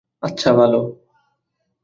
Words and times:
আচ্ছা, 0.23 0.49
ভালো। 0.53 0.79